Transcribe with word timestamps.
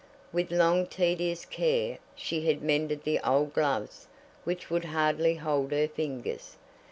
With 0.33 0.51
long 0.51 0.87
tedious 0.87 1.45
care 1.45 1.99
she 2.15 2.47
had 2.47 2.63
mended 2.63 3.03
the 3.03 3.19
old 3.19 3.53
gloves 3.53 4.07
which 4.45 4.71
would 4.71 4.85
hardly 4.85 5.35
hold 5.35 5.71
her 5.71 5.87
fingers. 5.87 6.57